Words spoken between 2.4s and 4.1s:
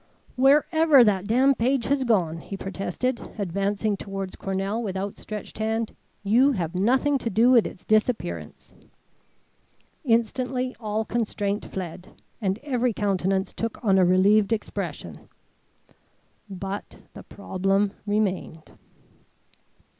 protested, advancing